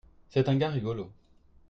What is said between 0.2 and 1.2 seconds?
C'est un gars rigolo.